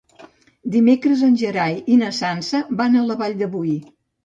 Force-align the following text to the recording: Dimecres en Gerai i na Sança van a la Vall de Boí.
Dimecres 0.75 1.21
en 1.27 1.35
Gerai 1.43 1.77
i 1.97 1.99
na 2.01 2.11
Sança 2.23 2.65
van 2.83 2.99
a 3.03 3.07
la 3.13 3.21
Vall 3.23 3.39
de 3.45 3.53
Boí. 3.55 3.79